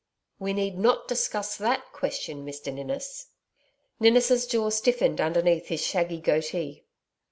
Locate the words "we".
0.39-0.53